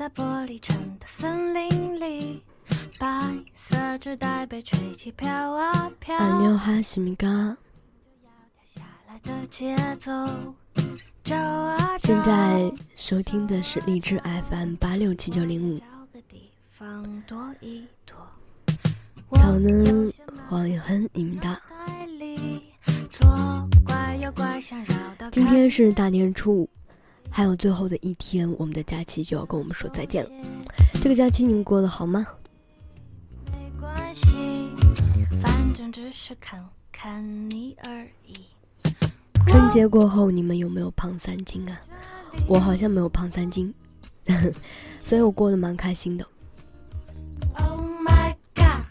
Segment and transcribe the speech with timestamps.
[0.00, 2.42] 在玻璃城的森林里，
[2.98, 3.08] 白
[3.54, 6.14] 色纸袋被吹起飘啊飘。
[6.18, 7.56] 안녕하십니까？
[8.64, 10.10] 下来的节奏，
[11.24, 11.98] 找啊找。
[11.98, 14.20] 现在收听的是荔枝
[14.50, 15.78] FM 八六七九零五。
[15.78, 18.14] 找个地方躲一躲。
[19.30, 21.62] 저는황영한입니다。
[21.86, 22.64] 袋里
[23.10, 23.26] 左
[23.84, 26.68] 拐右拐，想绕到今天是大年初五，
[27.31, 30.29] 还有最后的一天，我们的假期就要跟我们说再见了。
[31.01, 32.27] 这个假期你们过得好吗？
[33.45, 34.69] 没关系，
[35.41, 38.43] 反正只是看看你而已。
[39.47, 41.79] 春节过后，你们有没有胖三斤啊？
[42.47, 43.73] 我好像没有胖三斤，
[44.99, 46.25] 所以我过得蛮开心的。
[47.55, 48.83] Oh my god,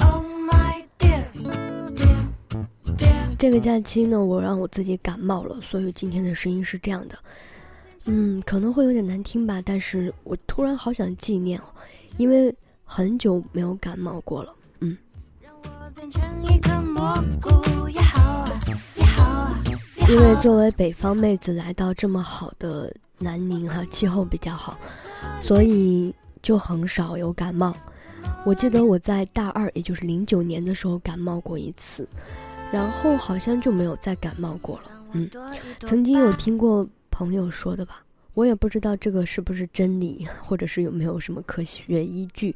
[0.00, 1.24] oh my dear,
[1.96, 3.36] dear, dear。
[3.38, 7.18] 这个假期呢，我让我自己感冒了，所以今天的声音是这样的。
[8.06, 11.64] 嗯，可能会有点难听吧，但是我突然好想纪念哦，
[12.16, 14.52] 因为很久没有感冒过了。
[14.80, 14.96] 嗯，
[20.08, 24.76] 因为作为北方妹子来到这么好的南宁哈、气候比较好，
[25.40, 27.72] 所以就很少有感冒。
[28.44, 32.08] 我记得我在大二，也就是零九年的时候感冒过一次，
[32.72, 34.90] 然后好像就没有再感冒过了。
[35.12, 35.30] 嗯，
[35.80, 36.86] 曾经有听过
[37.22, 38.02] 朋友说的吧，
[38.34, 42.52] 我也不知道这个是不是真理， 或者是有没有什么科学依据。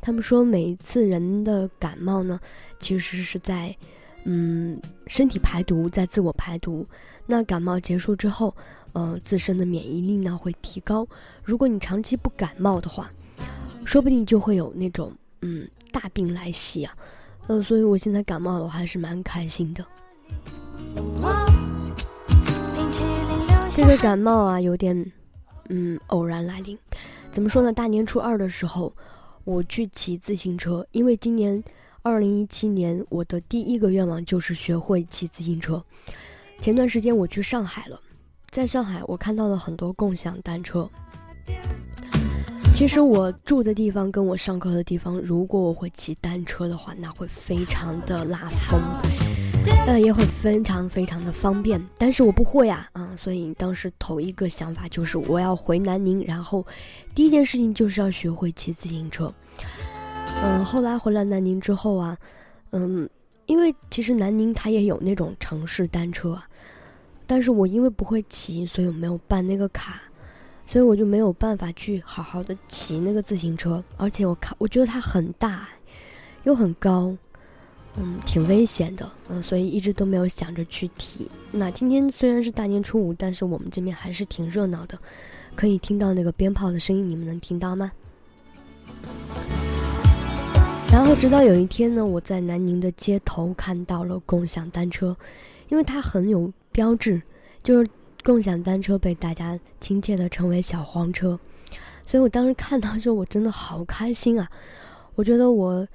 [0.00, 2.38] 他们说每一次人的感冒呢，
[2.78, 3.76] 其实是在，
[4.22, 6.86] 嗯，身体排毒，在自我排毒。
[7.26, 8.54] 那感冒结束之后，
[8.92, 11.04] 呃，自身的免疫力呢会提高。
[11.42, 13.10] 如果你长期不感冒的话，
[13.84, 16.94] 说不定就会有那种嗯大病来袭啊。
[17.48, 19.84] 呃，所以我现在感冒了，我还是蛮开心的。
[23.76, 25.12] 这个感冒啊，有点，
[25.68, 26.78] 嗯，偶然来临。
[27.32, 27.72] 怎么说呢？
[27.72, 28.94] 大年初二的时候，
[29.42, 31.60] 我去骑自行车，因为今年
[32.00, 35.84] 二零一七年我的第一个愿望就是学会骑自行车。
[36.60, 38.00] 前段时间我去上海了，
[38.50, 40.88] 在上海我看到了很多共享单车。
[42.72, 48.80] 其实我住的地方跟我上课的地方，如果我会骑单车的话，那会非常的拉风。
[49.86, 56.66] 呃，也会非常非常的方便，但是我不会啊，啊，所以当时头一个想法就是我要回南宁，然后
[57.14, 59.32] 第一件事情就是要学会骑自行车。
[60.42, 62.16] 嗯、后来回来南宁之后啊，
[62.70, 63.08] 嗯，
[63.46, 66.40] 因为其实南宁它也有那种城市单车，
[67.26, 70.00] 但是我因为不会骑，所以我没有办那个卡，
[70.66, 75.68] 所以我就没有办法去好好的骑那个自行车，而且我看我觉得它很大，
[76.44, 77.14] 又很高。
[77.96, 81.30] 嗯，挺危险的，嗯，所以一直都没有想着去提。
[81.52, 84.98] 那今天虽然是大年初五，但是我们这边还是挺热闹的，
[85.54, 87.92] 可以听到那个鞭炮的声音，你们能听到吗？
[90.90, 95.16] 然后直到有一天呢，我在南宁的街头看到了共享单车，
[95.68, 97.22] 因为它很有标志，
[97.62, 97.88] 就是
[98.24, 101.38] 共享单车被大家亲切的称为小黄车，
[102.04, 104.50] 所以我当时看到之后，我真的好开心啊！
[105.14, 105.86] 我觉得我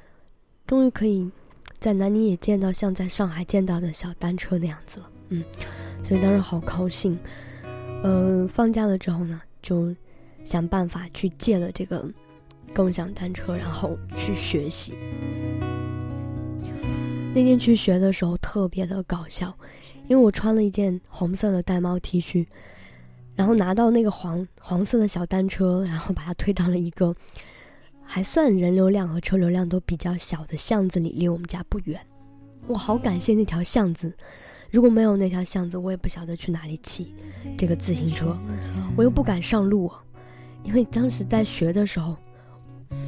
[0.66, 1.30] 终于可以。
[1.79, 5.44] 在南宁也见到像在上海见到的小单车那样子了，嗯，
[6.03, 7.17] 所以当时好高兴。
[8.03, 9.95] 嗯、呃，放假了之后呢，就
[10.44, 12.06] 想办法去借了这个
[12.75, 14.94] 共享单车，然后去学习。
[17.34, 19.57] 那天去学的时候特别的搞笑，
[20.07, 22.46] 因为我穿了一件红色的带帽 T 恤，
[23.35, 27.16] 然后拿到那个黄黄色的小单车，然后把它推到了一个。
[28.12, 32.02] 还算人流量和车流量都比较小的巷子里，离我们家不远。
[32.66, 34.12] 我好感谢那条巷子，
[34.72, 37.14] 如果没有那条巷子，我也不晓得去哪里骑
[37.56, 38.36] 这个自行车。
[38.97, 39.92] 我又不敢上路，
[40.64, 42.18] 因为当时在学的时候，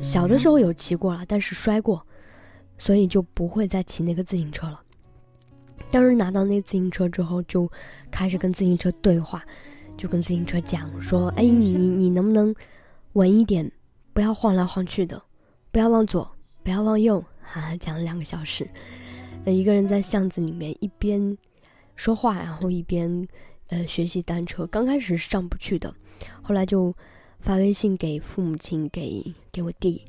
[0.04, 2.06] 小的时候有骑过了，但是摔过，
[2.78, 4.80] 所以就不会再骑那个自行车了。
[5.90, 7.68] 当时拿到那自行车之后，就
[8.12, 9.44] 开始跟自行车对话，
[9.98, 12.54] 就跟自行车讲说：“哎，你你你能不能
[13.14, 13.70] 稳一点？”
[14.14, 15.22] 不要晃来晃去的，
[15.72, 16.30] 不要往左，
[16.64, 18.70] 不要往右，哈、啊，讲了两个小时。
[19.44, 21.38] 那一个人在巷子里面一边
[21.96, 23.28] 说话，然后一边
[23.70, 24.68] 呃学习单车。
[24.68, 25.94] 刚开始是上不去的，
[26.42, 26.94] 后来就
[27.40, 30.06] 发微信给父母亲，给给我弟。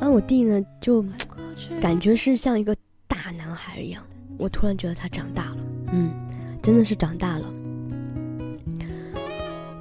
[0.00, 1.04] 那我弟呢，就
[1.80, 2.74] 感觉是像一个
[3.06, 4.04] 大男孩一样。
[4.38, 5.56] 我突然觉得他长大了，
[5.92, 6.12] 嗯，
[6.62, 7.52] 真的是长大了。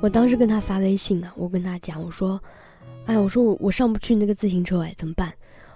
[0.03, 2.37] 我当时跟他发微信啊，我跟他讲，我说。
[3.05, 5.33] 哎，我说我我上不去那个自行车，哎，怎么办？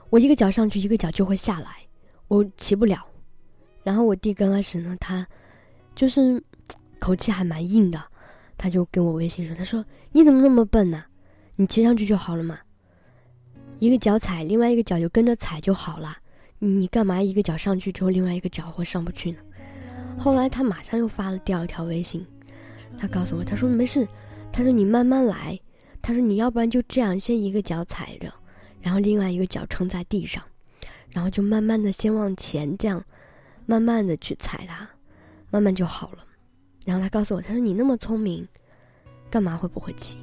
[0.10, 1.78] 我一个脚上去，一个脚就会下来，
[2.28, 3.06] 我骑不了。
[3.84, 5.26] 然后我弟刚开始呢，他
[5.96, 6.44] 就是
[7.00, 8.02] 口气还蛮硬的，
[8.58, 11.06] 他就跟我微信说：“他说你怎么那么笨呢、
[11.56, 12.60] 你骑上去就好了嘛，
[13.80, 16.18] 一个脚踩，另外一个脚就跟着踩就好了。
[16.60, 19.40] 你干嘛一个脚上去之后，另外一个脚会上不去呢？
[20.20, 22.26] 后来他马上又发了第二条微信，
[23.00, 24.08] 他告诉我，他说没事，
[24.52, 25.60] 他说你慢慢来，
[26.02, 28.34] 他说你要不然就这样，先一个脚踩着，
[28.82, 30.44] 然后另外一个脚撑在地上，
[31.10, 33.04] 然后就慢慢的先往前，这样
[33.66, 34.90] 慢慢的去踩它，
[35.52, 36.26] 慢慢就好了。
[36.86, 38.48] 然后他告诉我，他说你那么聪明，
[39.30, 40.18] 干嘛会不会骑？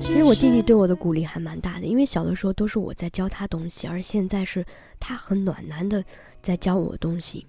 [0.00, 4.64] 其实我弟弟对我的鼓励还蛮大的，因为小的时候都是我在教他东西，而现在是
[5.00, 6.04] 他很暖男的
[6.40, 7.46] 在教我东西，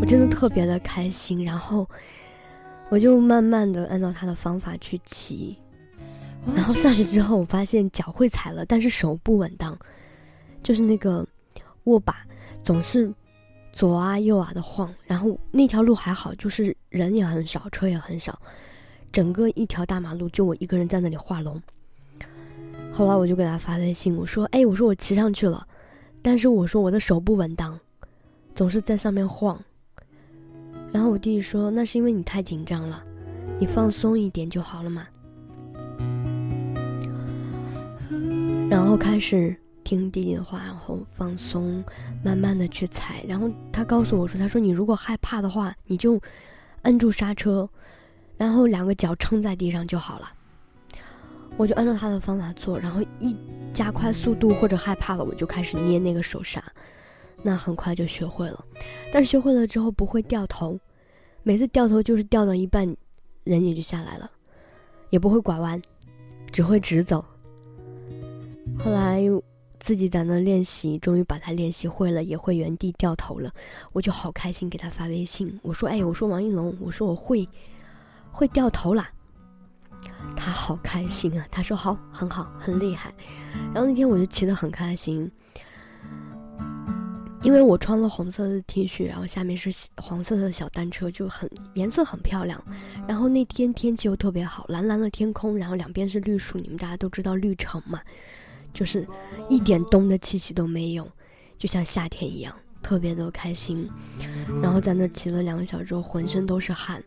[0.00, 1.44] 我真的特别的开心。
[1.44, 1.88] 然后
[2.88, 5.56] 我就慢慢的按照他的方法去骑，
[6.54, 9.78] 然后上去之后，我发现脚会踩了，但是手不稳当，
[10.62, 11.26] 就是那个
[11.84, 12.26] 握把
[12.62, 13.12] 总是
[13.72, 14.92] 左啊右啊的晃。
[15.04, 18.38] 然后那条路还好，就是人也很少，车也很少。
[19.12, 21.60] 整个一条大马路就我一个人在那里画龙。
[22.92, 25.66] 后来我就给他发微信，我说：“哎，我说我骑上去了，
[26.22, 27.78] 但是我说我的手不稳当，
[28.54, 29.58] 总是在上面晃。”
[30.92, 33.02] 然后我弟弟说：“那是因为你太紧张了，
[33.58, 35.06] 你放松一点就好了嘛。”
[38.70, 39.54] 然后开始
[39.84, 41.82] 听弟弟的话，然后放松，
[42.24, 43.24] 慢慢的去踩。
[43.26, 46.20] 然后他告诉我说：“他说你如果害怕的话，你就
[46.82, 47.68] 摁住刹车。”
[48.36, 50.32] 然后两个脚撑在地上就好了，
[51.58, 53.36] 我就按照他的方法做，然后一
[53.74, 56.62] 加快速度或者害怕了，我就开始捏那个手刹，
[57.42, 58.64] 那很快就学会了。
[59.12, 60.78] 但是学会了之后不会掉头，
[61.42, 62.96] 每次掉头就是掉到一半，
[63.44, 64.30] 人也就下来了，
[65.10, 65.80] 也不会拐弯，
[66.52, 67.24] 只会直走。
[68.78, 69.22] 后来
[69.78, 73.52] 自己在那练习，终于把它练习会了，也会原地掉头了，
[73.92, 77.48] 我就好开心，给他发微信，我说：“哎，我说王一龙，我说我会。”
[78.32, 79.10] 会掉头啦，
[80.36, 81.44] 他好开心啊！
[81.50, 83.12] 他说好，很好，很厉害。
[83.74, 85.28] 然后那天我就骑得很开心，
[87.42, 92.62] 因为我穿了红色的 T 恤，然后下面是黄色的小单车，就很颜色很漂亮。
[93.08, 98.00] 然后那天天气又特别好，蓝蓝的天空，然后两边是绿树，你们大家都知道绿城嘛，
[98.74, 99.06] 就是
[99.48, 101.10] 一点冬的气息都没有，
[101.56, 103.88] 就像夏天一样，特别的开心。
[104.62, 107.02] 然后在那骑了两个小时之后，浑身都是汗。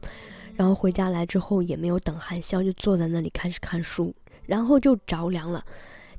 [0.55, 4.13] 然后回家来之后也没有等汗消，就坐在那里开始看书，
[4.45, 5.63] 然后就着凉了，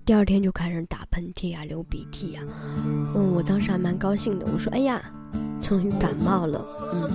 [0.04, 2.42] 第二天就开始打喷嚏啊、流鼻涕啊。
[2.84, 5.02] 嗯，我当时还蛮高兴的，我说：“哎呀，
[5.62, 6.62] 终于感冒了。”
[6.92, 7.08] 嗯，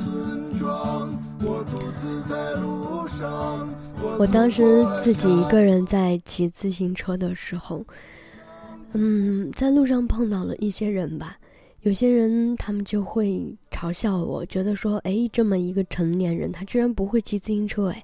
[4.18, 7.86] 我当时自己一个人在骑自行车的时候，
[8.94, 11.38] 嗯，在路上碰到了一些人吧。
[11.82, 18.04] 有些人他们就会嘲笑我，觉得说，哎，这么一个成年人，他居然不会骑自行车，哎，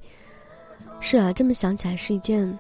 [1.02, 2.58] 是啊，这么想起来是一件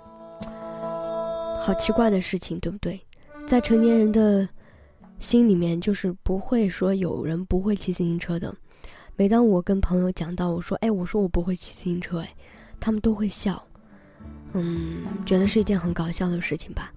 [1.66, 3.02] 好奇怪的事情，对不对？
[3.48, 4.48] 在成年人的
[5.18, 8.56] 心里面，就是不会说有人不会骑自行车的。
[9.16, 12.30] 每当我跟朋友讲到，我说，哎，我说我不会骑自行车，哎，
[12.80, 13.68] 他们都会笑，
[14.54, 16.94] 嗯，觉得是一件很搞笑的事情吧。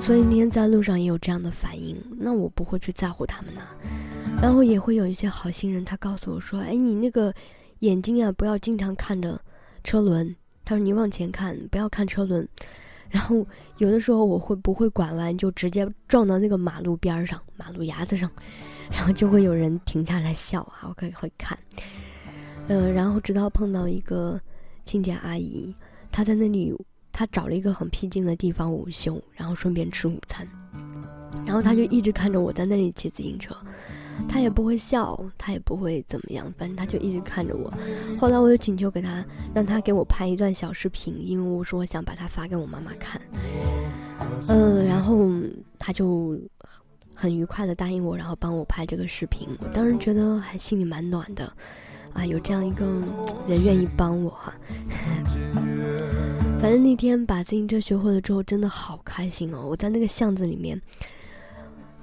[0.00, 3.60] 所以那天在路上也有这样的反应，那我不会去在乎他们呢。
[4.40, 7.30] 然后也会有一些好心人，他告诉我说：“哎，你那个
[7.80, 9.38] 眼睛啊，不要经常看着
[9.84, 12.48] 车轮。”他说：“你往前看，不要看车轮。”
[13.16, 13.46] 然后
[13.78, 18.30] 有的时候我会不会拐弯，就直接撞到那个马路边上、马路牙子上，
[18.92, 21.58] 然后就会有人停下来笑啊，我可以会看。
[22.68, 24.38] 嗯，然后直到碰到一个
[24.84, 25.74] 清洁阿姨，
[26.12, 26.74] 她在那里。
[27.18, 30.46] 她找了一个很僻静的地方午休，然后顺便吃午餐，
[31.46, 33.56] 然后她就一直看着我在那里骑自行车，
[34.28, 37.72] 他也不会笑，他也不会怎么样，反正他就一直看着我。
[38.18, 43.20] 后来我就请求给他，让他给我拍一段小视频，因为我说我想把它发给我妈妈看。
[44.48, 45.30] 呃，然后
[45.78, 46.38] 他就
[47.14, 49.48] 很愉快的答应我，然后帮我拍这个视频。
[49.60, 51.52] 我当时觉得还心里蛮暖的，
[52.12, 52.84] 啊，有这样一个
[53.46, 54.54] 人愿意帮我哈。
[56.58, 59.66] 反正那天把自行车学会了之后，真的好开心哦！
[59.66, 60.80] 我在那个巷子里面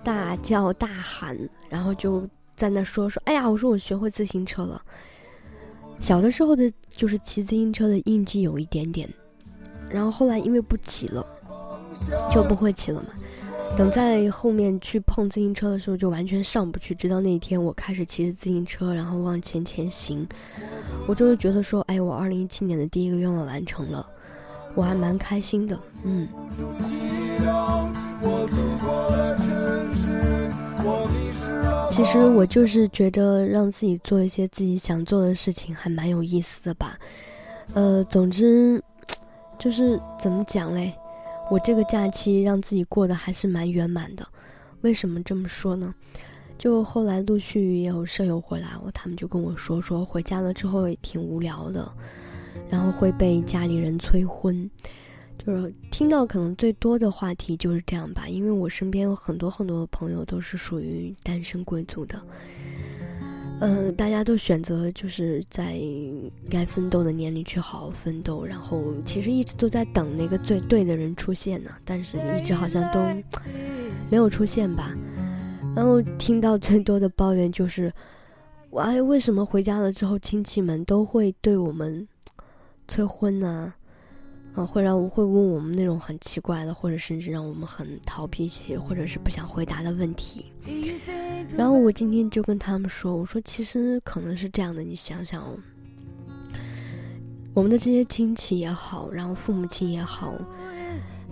[0.03, 1.37] 大叫大喊，
[1.69, 4.81] 然后就在那说说：“哎呀，我说我学会自行车了。”
[5.99, 9.07] 小的时候的，就是骑自行车的印记有一点点，
[9.89, 11.25] 然后后来因为不骑了，
[12.31, 13.09] 就不会骑了嘛。
[13.77, 16.93] 等在后面去碰自行车的时候，就完全上不去。
[16.93, 20.27] 直到那一天，我开始骑着自行车，然后往前前行，
[21.07, 24.07] 我就会觉得说：“哎，我二零一七年的第一个愿望完成了。”
[24.75, 26.27] 我还蛮开心的，嗯。
[31.89, 36.97] 其实我就是觉得让自己做一些自己想做的事情，还蛮有意思的吧。
[37.73, 38.83] 呃，总之，
[39.59, 40.93] 就是怎么讲嘞？
[41.51, 44.27] 我这个假期让自己过得还是蛮圆满的。
[44.81, 45.93] 为什么这么说呢？
[46.57, 51.91] 就后来陆续也有舍友回来，我他们就跟我说说回家了之后也挺无聊的，
[52.69, 54.69] 然后会被家里人催婚，
[55.37, 58.27] 就是听到可能最多的话题就是这样吧。
[58.27, 62.21] 因为我身边有很多很多的朋友都是属于单身贵族的。
[63.59, 65.79] 呃，大家都选择就是在
[66.49, 72.99] 该奋斗的年龄去好好奋斗，然后其实一直都在等那个最对的人出现呢，但是一直好像都
[74.11, 74.93] 没有出现吧。
[75.75, 77.93] 然后听到最多的抱怨就是，
[78.75, 82.05] 哎，为什么回家了之后亲戚们都会对我们
[82.87, 83.73] 催婚呢？
[84.67, 90.51] 会让我会问我们那种很奇怪的，或者甚至让我们很逃避些，或者是不想回答的问题。
[91.57, 95.57] 然后我今天就跟他们说，我说其实可能是这样的，你想想，
[97.53, 100.35] 我们的这些亲戚也好，然后父母亲也好，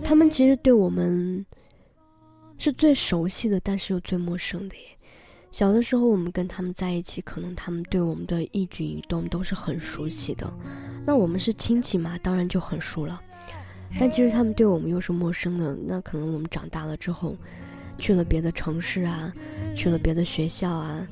[0.02, 1.44] 他们其实对我们
[2.58, 4.82] 是最熟悉的，但是又最陌生的耶。
[5.52, 10.50] 小的时候我们跟他们在一起，可能他们对我们的一举一动都是很熟悉的。
[11.06, 13.20] 那我们是亲戚嘛，当然就很熟了。
[14.00, 15.76] 但其实他们对我们又是陌生的。
[15.86, 17.36] 那可能我们长大了之后，
[17.98, 19.30] 去了别的城市啊，
[19.76, 21.06] 去了别的学校啊，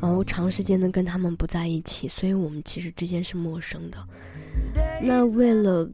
[0.00, 3.98] 然后长时间的跟他们不在一起，所以我们其实之间是陌生的。
[5.02, 5.86] 那为了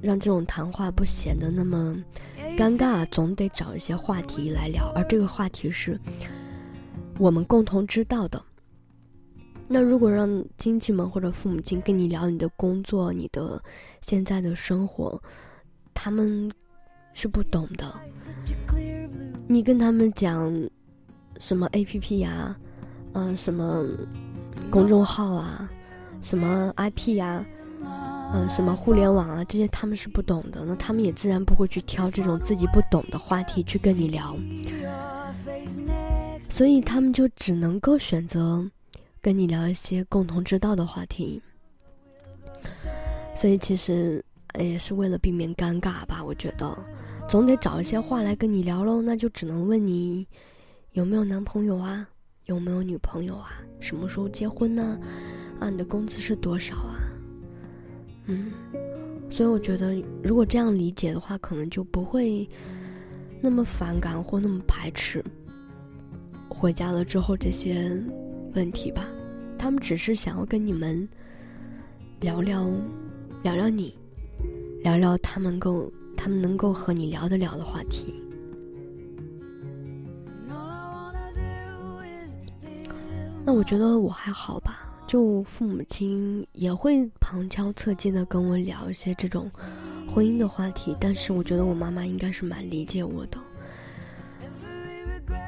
[0.00, 1.94] 让这种谈话不显得那么
[2.56, 6.00] 尴尬，总得找一些话题来聊，而这个话题是
[7.20, 8.42] 我们共同知道的。
[9.68, 13.62] 那如果让亲戚们或者父母亲跟你聊你的工作、你的
[14.00, 15.22] 现在的生活，
[15.92, 16.50] 他们
[17.12, 17.94] 是不懂的。
[19.46, 20.50] 你跟他们讲
[21.38, 22.56] 什么 A P P 呀，
[23.12, 23.84] 嗯，什么
[24.70, 25.70] 公众号啊，
[26.22, 27.44] 什么 I P 呀，
[28.32, 30.64] 嗯，什么互联网啊，这些他们是不懂的。
[30.64, 34.34] 那他们也自然不会去挑这种自己不懂的话题去跟你聊，
[36.60, 38.70] 所以他们就只能够选择。
[39.22, 41.40] 跟你聊一些共同知道的话题，
[43.34, 44.22] 所以其实
[44.58, 46.22] 也是为了避免尴尬吧。
[46.22, 46.76] 我觉得
[47.26, 50.28] 总得找一些话来跟你聊喽，那就只能问你
[50.92, 52.06] 有没有男朋友啊，
[52.44, 55.00] 有没有女朋友啊，什么时候结婚呢？
[55.60, 57.00] 啊，你的工资是多少啊？
[58.26, 58.52] 嗯，
[59.30, 62.46] 所以我觉得如果这样理解的话，可能就不会
[63.40, 65.24] 那么反感或那么排斥
[66.50, 67.90] 回家了之后这些。
[68.52, 69.06] 问题吧，
[69.56, 71.08] 他们只是想要跟你们
[72.20, 72.68] 聊聊，
[73.44, 73.96] 聊聊你，
[74.82, 78.12] 聊聊他们够，他们能够和你聊得了的话题。
[83.46, 89.48] 那我觉得我还好吧，就父母亲也会旁敲侧击的跟我聊一些这种
[90.08, 93.38] 婚姻的话题，但是我觉得我妈妈应该是蛮理解我的。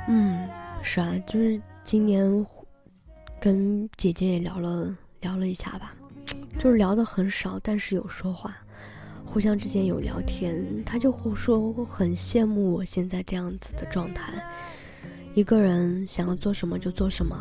[0.07, 0.42] 嗯，
[0.83, 2.47] 是啊，就是今年。
[3.41, 5.93] 跟姐姐也聊了聊了一下吧，
[6.61, 8.57] 就是聊的很少，但是有说话，
[9.25, 10.65] 互相之间有聊天。
[10.85, 14.33] 他就说很羡慕我现在这样子的状态，
[15.35, 17.37] 一个人想要做什么就做什么，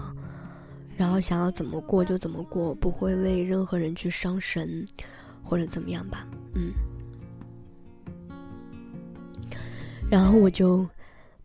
[0.97, 4.83] 然后想要怎么过就怎么过，不会为任何人去伤神
[5.43, 6.25] 或者怎么样吧。
[6.55, 6.73] 嗯，
[10.09, 10.83] 然后我就。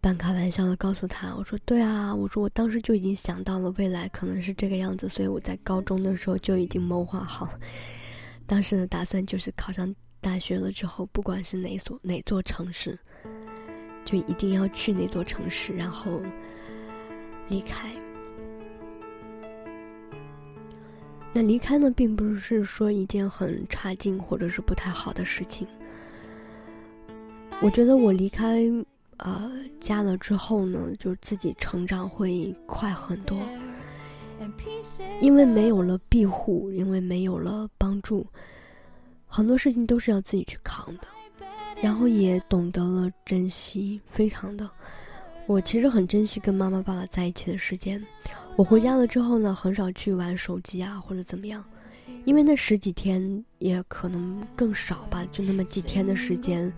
[0.01, 7.49] 半开玩笑的告诉他：“我说对啊，我说我当时就已经想到了未来可能是这个样子，所以我在高中的时候就已经谋划好，
[8.47, 12.97] 当时的打算就是考上大学了之后，不管是哪所哪座城市，
[14.05, 16.23] 就一定要去那座城市，然后
[17.49, 17.91] 离开。
[21.33, 25.67] 那离开呢，并不是说一件很差劲或者是不太好的事情。
[27.61, 28.63] 我觉得我离开。”
[29.19, 33.39] 呃，加了之后呢，就是自己成长会快很多，
[35.21, 38.27] 因为没有了庇护，因为没有了帮助，
[39.27, 41.07] 很多事情都是要自己去扛的，
[41.81, 44.69] 然后也懂得了珍惜，非常的。
[45.47, 48.05] 我其实很珍惜跟妈妈爸爸在一起的时间。
[48.57, 51.65] 我回家了之后呢，很少去玩手机啊，或者怎么样，
[52.25, 56.71] 因为那十几天也可能更少吧，就那么几天的时间。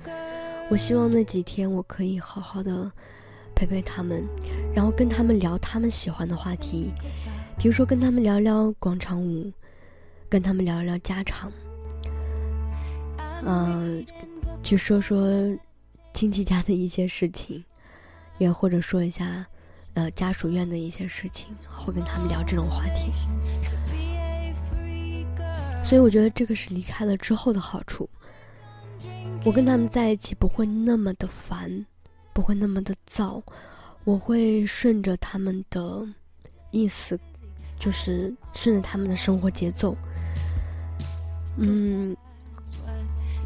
[0.70, 2.90] 我希望那几天我可以好好的
[3.54, 4.22] 陪陪他们，
[4.74, 6.92] 然后跟他们聊他们喜欢的话题，
[7.56, 9.50] 比如说跟他们聊聊广场舞，
[10.28, 11.50] 跟他们聊聊家常，
[13.44, 14.04] 嗯，
[14.62, 15.26] 去说说
[16.12, 17.64] 亲戚家的一些事情，
[18.36, 19.46] 也或者说一下
[19.94, 23.10] 呃家属院的一些事情，会跟他们聊这种话题。
[25.82, 28.08] 所以我觉得这个是离开了之后的好处。
[29.48, 31.86] 我跟他们在一起不会那么的烦，
[32.34, 33.42] 不会那么的燥，
[34.04, 36.06] 我会顺着他们的
[36.70, 37.18] 意思，
[37.78, 39.96] 就是顺着他们的生活节奏。
[41.56, 42.14] 嗯，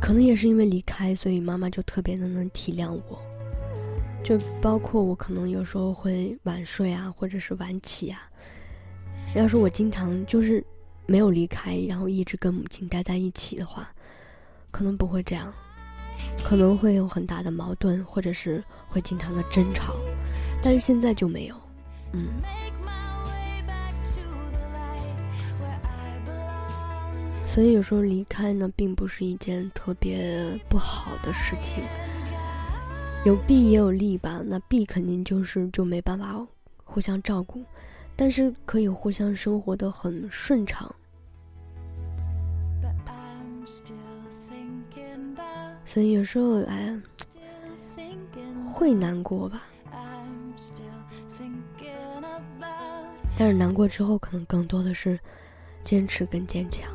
[0.00, 3.16] 可能也是因为离开，所以妈妈就特别的能体谅我。
[4.25, 8.28] 就包括我可能有时候会晚睡啊，或者是晚起啊。
[9.37, 10.64] 要是我经常就是
[11.06, 13.88] 没有离开，然后一直跟母亲待在一起的话，
[14.73, 15.54] 可能不会这样，
[16.45, 19.95] 可能会有很大的矛盾，或者是会经常的争吵。
[20.62, 21.57] 但是现在就没有，
[22.12, 22.26] 嗯。
[27.47, 31.85] 所以有时候离开呢，并不是一件特别不好的事情。
[33.26, 36.35] 有弊也有利吧，那弊肯定就是就没办法
[36.83, 37.62] 互相照顾，
[38.16, 40.92] 但是可以互相生活的很顺畅。
[45.85, 46.97] 所以有时候哎，
[48.73, 49.62] 会难过吧，
[53.37, 55.19] 但是难过之后，可能更多的是
[55.85, 56.91] 坚持跟坚强。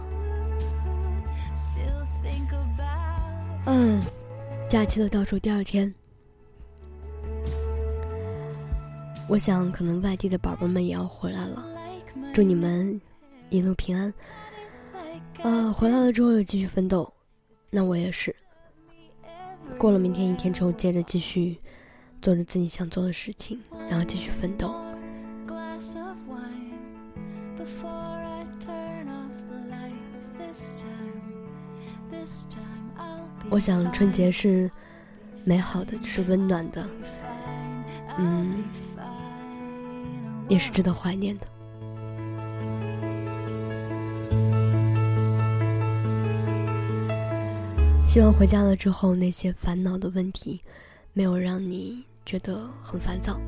[3.65, 4.01] 嗯，
[4.69, 5.93] 假期的倒数第二天。
[9.27, 11.65] 我想，可能外地的宝宝们也要回来了，
[12.33, 12.99] 祝你们
[13.49, 14.13] 一路平安。
[15.43, 17.13] 啊，回来了之后又继续奋斗，
[17.69, 18.33] 那我也是。
[19.77, 21.57] 过了明天一天之后，接着继续
[22.21, 23.59] 做着自己想做的事情，
[23.89, 24.73] 然后继续奋斗。
[33.49, 34.69] 我想春节是
[35.43, 36.87] 美好的，是温暖的，
[38.17, 38.63] 嗯。
[40.49, 41.56] 也是值得怀念的。
[48.17, 50.59] 希望回家了之后，那些烦恼的问题，
[51.13, 53.39] 没有让你觉得很烦躁。